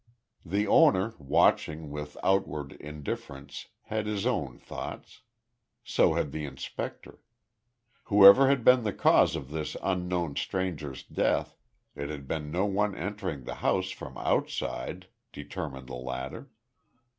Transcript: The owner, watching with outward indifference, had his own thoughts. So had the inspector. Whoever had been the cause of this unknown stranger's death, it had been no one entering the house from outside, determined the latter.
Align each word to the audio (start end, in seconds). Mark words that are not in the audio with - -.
The 0.43 0.65
owner, 0.65 1.13
watching 1.19 1.91
with 1.91 2.17
outward 2.23 2.71
indifference, 2.71 3.67
had 3.83 4.07
his 4.07 4.25
own 4.25 4.57
thoughts. 4.57 5.21
So 5.83 6.15
had 6.15 6.31
the 6.31 6.43
inspector. 6.43 7.21
Whoever 8.05 8.47
had 8.47 8.63
been 8.63 8.81
the 8.83 8.93
cause 8.93 9.35
of 9.35 9.51
this 9.51 9.77
unknown 9.83 10.37
stranger's 10.37 11.03
death, 11.03 11.55
it 11.95 12.09
had 12.09 12.27
been 12.27 12.49
no 12.51 12.65
one 12.65 12.95
entering 12.95 13.43
the 13.43 13.53
house 13.61 13.91
from 13.91 14.17
outside, 14.17 15.05
determined 15.31 15.85
the 15.87 15.93
latter. 15.93 16.49